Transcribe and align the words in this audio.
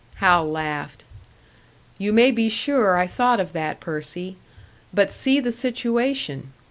Hal 0.15 0.49
laughed. 0.49 1.03
"You 1.99 2.11
may 2.11 2.31
be 2.31 2.49
sure 2.49 2.97
I 2.97 3.05
thought 3.05 3.39
of 3.39 3.53
that, 3.53 3.79
Percy. 3.79 4.35
But 4.91 5.11
see 5.13 5.39
the 5.39 5.51
situation! 5.51 6.53